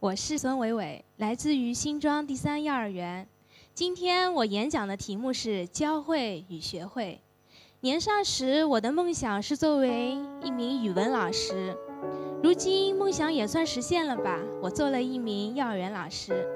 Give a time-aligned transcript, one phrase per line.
[0.00, 3.28] 我是孙伟伟，来自于新庄第三幼儿园。
[3.74, 7.20] 今天我演讲的题目是教会与学会。
[7.80, 11.76] 年少时，我的梦想是作为一名语文老师，
[12.42, 14.40] 如今梦想也算实现了吧。
[14.62, 16.48] 我做了一名幼儿园老师，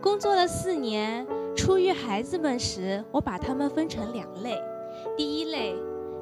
[0.00, 1.26] 工作了四年。
[1.56, 4.56] 初遇孩子们时，我把他们分成两类。
[5.16, 5.74] 第一类，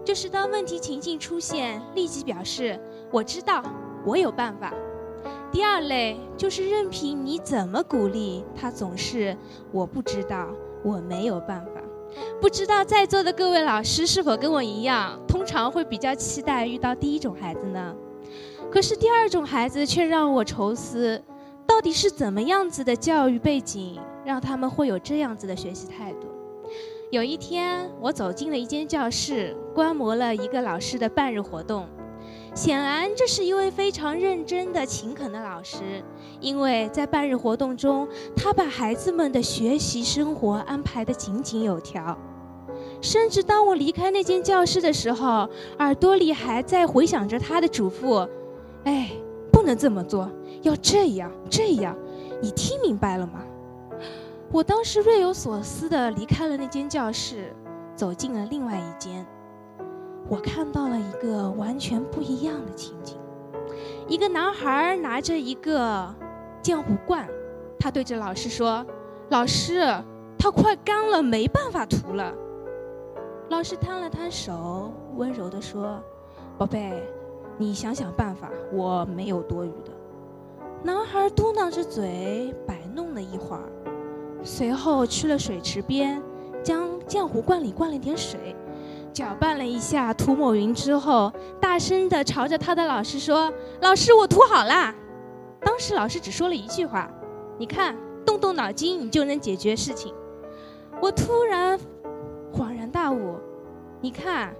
[0.02, 3.62] 就是当问题情境出现，立即表示我知道，
[4.06, 4.72] 我有办法。
[5.54, 9.36] 第二类就是任凭你怎么鼓励他，总是
[9.70, 10.48] 我不知道，
[10.82, 11.80] 我没有办法。
[12.40, 17.94] 不知道在座的各位老师是否跟我一样，通常会比较期待遇到第一种孩子呢？
[18.68, 21.22] 可是第二种孩子却让我愁思，
[21.64, 26.26] 到底是怎么样子的教育背景，让他们会有这样子的学习态度？
[27.12, 31.86] 有一天，我走进了一间教室，观摩了一个老师的半日活动。
[32.54, 36.00] 显然，这是一位非常认真的、勤恳的老师，
[36.40, 42.16] 因为在半日活动中，他把孩子们的学习生活安排得井井有条。
[43.00, 45.48] 甚至当我离开那间教室的时候，
[45.80, 48.26] 耳朵里还在回响着他的嘱咐
[48.84, 49.10] ：“哎，
[49.50, 50.30] 不能这么做，
[50.62, 51.96] 要这样这样，
[52.40, 53.42] 你听明白了吗？”
[54.52, 57.52] 我当时若有所思地离开了那间教室，
[57.96, 59.26] 走进了另外一间。
[60.28, 63.16] 我看到了一个完全不一样的情景：
[64.08, 66.12] 一个男孩拿着一个
[66.62, 67.28] 浆糊罐，
[67.78, 68.84] 他对着老师说
[69.28, 69.80] ：“老师，
[70.38, 72.32] 它快干了，没办法涂了。”
[73.50, 76.02] 老师摊了摊手，温柔地说
[76.56, 77.06] ：“宝贝，
[77.58, 79.92] 你想想办法，我没有多余的。”
[80.82, 83.70] 男孩嘟囔着嘴，摆弄了一会儿，
[84.42, 86.22] 随后去了水池边，
[86.62, 88.56] 将浆糊罐里灌了点水。
[89.14, 94.92] 搅拌了一下，涂抹匀之后，大声地朝着他的老师说：“老师，我涂好啦！”
[95.62, 97.08] 当时老师只说了一句话
[97.56, 100.12] ：“你看，动动脑筋，你就能解决事情。”
[101.00, 101.78] 我突然
[102.52, 103.36] 恍然大悟
[104.02, 104.52] ：“你看，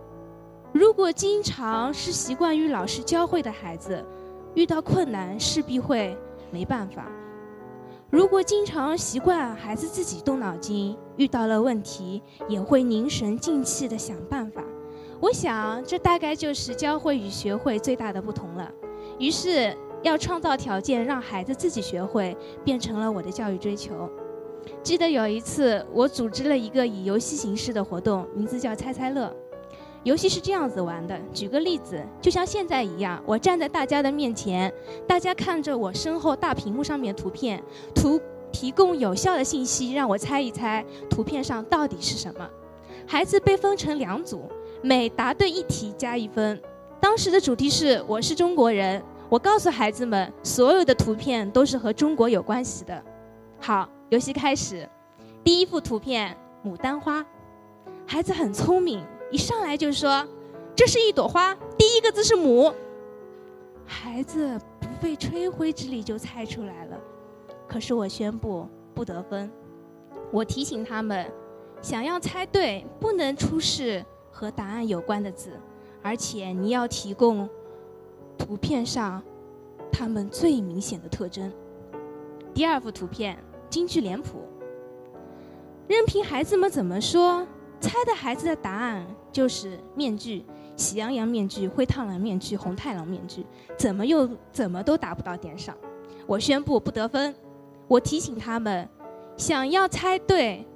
[0.73, 4.05] 如果经常是习惯于老师教会的孩子，
[4.55, 6.17] 遇到困难势必会
[6.53, 7.05] 没办法。”
[8.15, 14.63] 如果经常习惯孩子自己动脑筋，遇到了问题也会凝神静气地想办法。
[15.19, 18.71] 我想，这大概就是教会与学会最大的不同了。
[19.19, 24.09] 于是，要创造条件让孩子自己学会，变成了我的教育追求。
[24.81, 29.35] 记得有一次，我组织了一个以游戏形式的活动，名字叫“猜猜乐”。
[30.05, 34.71] 游戏是这样子玩的，举个例子，就像现在一样，我站在大家的面前，
[35.09, 37.63] 大家看着我身后大屏幕上面图片，
[37.95, 38.21] 图
[38.53, 42.47] 提供有效的信息，让我猜一猜图片上到底是什么。
[43.07, 44.43] 孩子被分成两组，
[44.83, 46.61] 每答对一题加一分。
[47.01, 53.03] 当时的主题是我是中国人，我告诉孩子们，所有的图片都是和中国有关系的。
[53.59, 54.87] 好，游戏开始，
[55.43, 57.25] 第一幅图片牡丹花，
[58.07, 59.03] 孩子很聪明。
[59.35, 60.25] 一上来就说
[60.77, 62.73] ：“这是一朵花，第一个字是母。”
[63.85, 66.97] 孩子不费吹灰之力就猜出来了。
[67.67, 69.51] 可是我宣布不得分。
[70.31, 71.29] 我提醒他们，
[71.83, 75.59] 想要猜对，不能出示和答案有关的字，
[76.01, 77.49] 而且你要提供
[78.39, 79.21] 图片上
[79.91, 81.53] 他们最明显的特征。
[82.55, 83.37] 第二幅图片
[83.69, 84.45] 京剧脸谱，
[85.89, 87.45] 任凭孩子们怎么说。
[87.85, 90.43] 猜的孩子的答案就是面具，
[90.75, 93.45] 喜羊羊面具、灰太狼面具、红太狼面具，
[93.77, 95.77] 怎么又怎么都答不到点上。
[96.27, 97.35] 我宣布不得分。
[97.87, 98.89] 我提醒他们，
[99.37, 100.67] 想要猜对，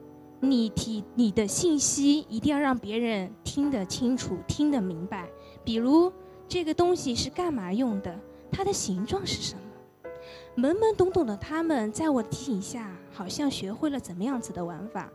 [0.41, 5.27] 你提你的信息一定要让别人听得清楚、听得明白。
[5.65, 6.13] 比如
[6.47, 8.15] 这个东西是干嘛用的？
[8.53, 10.63] 它的形状是什么？
[10.63, 15.11] 懵懵懂懂的他们，在我提醒下，好像学会了怎么样子的玩法。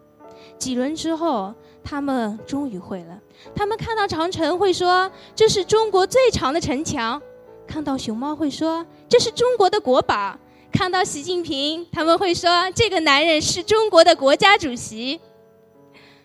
[0.58, 3.20] 几轮之后，他们终于会了。
[3.56, 7.22] 他们看到长城会说：“这是中国最长的城墙。”
[7.68, 10.38] 看到熊猫会说：“这是中国的国宝。”
[10.72, 15.20] 看到习近平，他们会说：“这个男人是中国的国家主席。”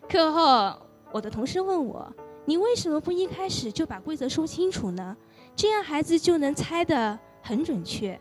[0.09, 0.75] 课后，
[1.13, 2.11] 我的同事问我
[2.47, 5.17] ：“你为什么不一开始就把规则说清楚呢？
[5.55, 8.19] 这样孩子就能猜得很准确，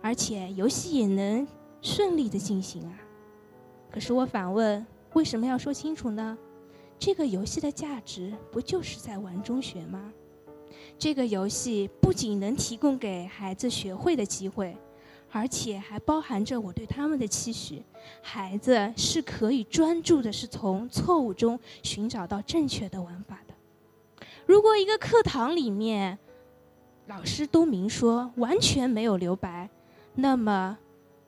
[0.00, 1.46] 而且游戏也能
[1.82, 2.94] 顺利的进行啊。”
[3.90, 4.86] 可是我反问。
[5.16, 6.36] 为什么要说清楚呢？
[6.98, 10.12] 这个游戏的价值不就是在玩中学吗？
[10.98, 14.76] 这个游戏不仅能提供给孩子学会的机会，
[15.30, 17.82] 而且还包含着我对他们的期许。
[18.20, 23.54] 孩子是可以专注的，是从错误中寻找到正确的玩法的。
[24.44, 26.18] 如果一个课堂里面
[27.06, 29.70] 老师都明说完全没有留白，
[30.14, 30.76] 那么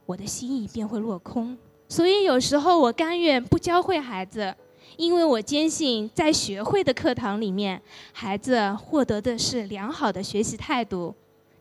[0.04, 1.56] 我的心意便会落空。
[1.88, 4.54] 所以有时候我甘愿不教会孩子，
[4.96, 7.80] 因为我坚信，在学会的课堂里面，
[8.12, 11.14] 孩子获得的是良好的学习态度，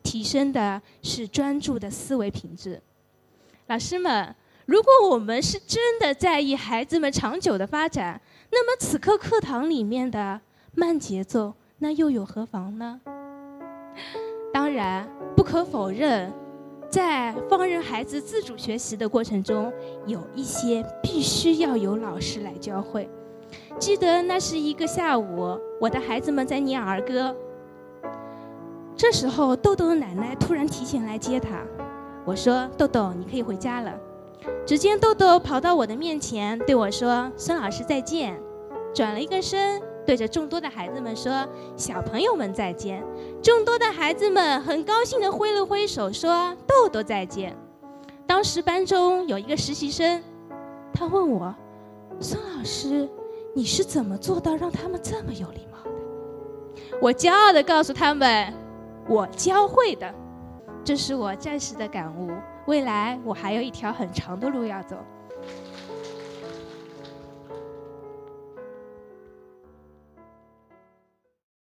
[0.04, 2.82] 提升的是专注的思维品质。
[3.68, 4.36] 老师们，
[4.66, 8.20] 如果我们是真的在意孩子们长久的发展，
[8.52, 10.40] 那么此刻课堂里面的
[10.76, 13.00] 慢节奏，那又有何妨呢？
[14.54, 16.34] 当然，不可否认。
[16.90, 19.72] 在放任孩子自主学习的过程中，
[20.06, 23.10] 有一些必须要由老师来教会。
[23.80, 27.36] 记得那是一个下午，我的孩子们在念儿歌。
[28.96, 31.62] 这时候，豆豆的奶奶突然提前来接他。
[32.26, 33.94] 我说：“豆豆，你可以回家了。”
[34.66, 38.38] 只见豆豆跑到我的面前，对我说：“孙老师再见。”
[38.94, 39.82] 转了一个身。
[40.08, 41.46] 对着众多的孩子们说
[41.76, 43.04] ：“小朋友们再见。”
[43.44, 47.54] 众多的孩子们很高兴地挥了挥手，说：“豆豆再见。”
[48.26, 50.24] 当时班中有一个实习生，
[50.94, 51.54] 他问我
[52.22, 53.10] ：“孙老师，
[53.54, 58.54] 你是怎么做到让他们这么有礼貌的？”我骄傲地告诉他们
[59.10, 60.10] ：“我教会的。”
[60.86, 62.32] 这是我暂时的感悟，
[62.66, 64.96] 未来我还有一条很长的路要走。